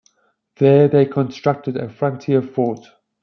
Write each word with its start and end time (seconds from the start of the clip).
There, 0.55 0.87
they 0.87 1.05
constructed 1.05 1.77
a 1.77 1.87
frontier 1.87 2.41
fort. 2.41 2.79